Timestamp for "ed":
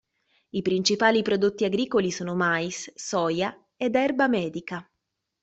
3.77-3.93